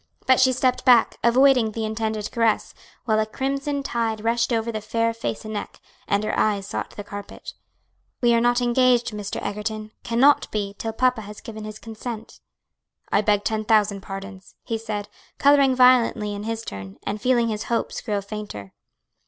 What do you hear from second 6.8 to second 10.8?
the carpet. "We are not engaged, Mr. Egerton; cannot be